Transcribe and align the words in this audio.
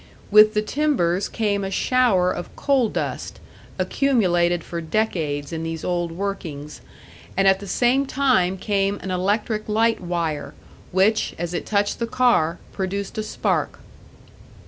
With 0.31 0.55
the 0.55 0.63
timbers 0.63 1.29
came 1.29 1.63
a 1.63 1.69
shower 1.69 2.31
of 2.31 2.55
coal 2.55 2.89
dust, 2.89 3.39
accumulated 3.77 4.63
for 4.63 4.81
decades 4.81 5.53
in 5.53 5.61
these 5.61 5.83
old 5.85 6.11
workings; 6.11 6.81
and 7.37 7.47
at 7.47 7.59
the 7.59 7.67
same 7.67 8.07
time 8.07 8.57
came 8.57 8.95
an 9.03 9.11
electric 9.11 9.69
light 9.69 9.99
wire, 10.01 10.55
which, 10.91 11.35
as 11.37 11.53
it 11.53 11.67
touched 11.67 11.99
the 11.99 12.07
car, 12.07 12.57
produced 12.71 13.19
a 13.19 13.23
spark. 13.23 13.77